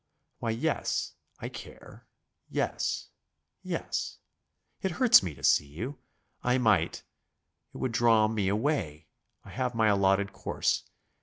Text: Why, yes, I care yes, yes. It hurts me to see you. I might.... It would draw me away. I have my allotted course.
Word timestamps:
Why, 0.39 0.49
yes, 0.49 1.13
I 1.39 1.47
care 1.49 2.07
yes, 2.49 3.09
yes. 3.61 4.17
It 4.81 4.93
hurts 4.93 5.21
me 5.21 5.35
to 5.35 5.43
see 5.43 5.67
you. 5.67 5.99
I 6.41 6.57
might.... 6.57 7.03
It 7.71 7.77
would 7.77 7.91
draw 7.91 8.27
me 8.27 8.47
away. 8.47 9.09
I 9.43 9.51
have 9.51 9.75
my 9.75 9.89
allotted 9.89 10.33
course. 10.33 10.89